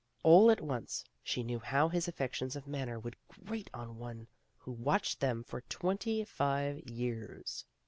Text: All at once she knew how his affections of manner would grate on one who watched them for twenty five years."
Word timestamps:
All 0.23 0.49
at 0.49 0.61
once 0.61 1.03
she 1.21 1.43
knew 1.43 1.59
how 1.59 1.87
his 1.87 2.07
affections 2.07 2.55
of 2.55 2.65
manner 2.65 2.99
would 2.99 3.15
grate 3.27 3.69
on 3.71 3.99
one 3.99 4.25
who 4.57 4.71
watched 4.71 5.19
them 5.19 5.43
for 5.43 5.61
twenty 5.61 6.23
five 6.25 6.79
years." 6.89 7.65